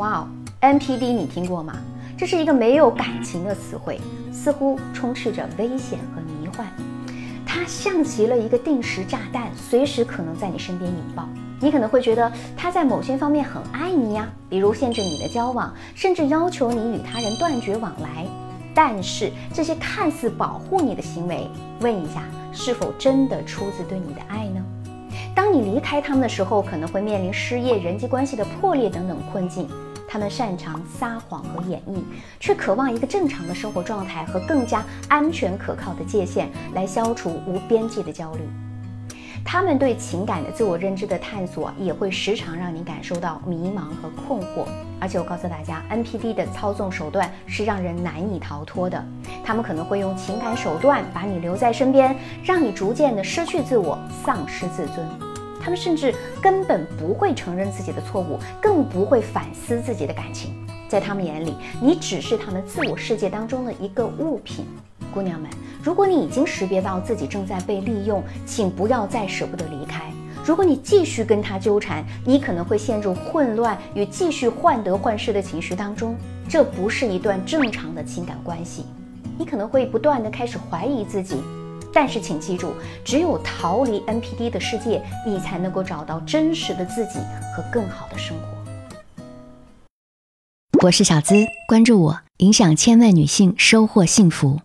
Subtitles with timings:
[0.00, 0.28] 哇哦
[0.62, 1.74] ，NPD 你听过吗？
[2.16, 4.00] 这是一个没有感情的词汇，
[4.32, 6.66] 似乎充斥着危险和迷幻。
[7.46, 11.28] 它像极了一个定时炸弹，随时可能在你身边引爆。
[11.60, 18.26] 你可能会觉得他在某些方面很爱你呀，比如限制你的交往，甚至要求你与他人断绝往来。
[18.74, 21.46] 但是这些看似保护你的行为，
[21.80, 22.22] 问一下，
[22.54, 24.64] 是否真的出自对你的爱呢？
[25.34, 29.68] 当你离开他们的时候，可能会面临失业、人际关系的破裂等等困境。
[30.10, 32.02] 他们擅长撒谎和演绎，
[32.40, 38.40] 却渴望一个正常的生活状态和更加安全可靠的界限，来消除无边际的焦虑。
[39.44, 44.66] 他们对情感的自我认知的探索，也会时常让你感受到迷茫和困惑。
[45.00, 49.02] 而且我告诉大家，NPD 的操纵手段是让人难以逃脱的。
[49.44, 55.29] 他们可能会用情感手段把你留在身边，让你逐渐的失去自我，丧失自尊。
[55.60, 60.54] 他们甚至根本不会承认自己的错误，更不会反思自己的感情。
[60.88, 64.64] 在他们眼里，你只是他们自我世界当中的一个物品。
[65.12, 65.50] 姑娘们，
[65.82, 70.10] 如果你已经识别到自己正在被利用，请不要再舍不得离开。
[70.44, 76.16] 如果你继续跟他纠缠，你可能会陷入混乱与继续患得患失的情绪当中。
[76.48, 78.84] 这不是一段正常的情感关系，
[79.38, 81.36] 你可能会不断的开始怀疑自己。
[81.92, 82.72] 但是，请记住，
[83.04, 87.18] 只有逃离 NPD 的世界，你才能够找到真实的自己
[87.54, 88.46] 和更好的生活。
[90.82, 91.34] 我是小资，
[91.68, 94.60] 关注我，影响千万女性，收获幸福。